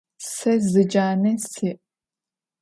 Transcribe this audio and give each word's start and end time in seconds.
Сэ 0.33 0.51
зы 0.69 0.81
джанэ 0.89 1.31
сиӏ. 1.49 1.71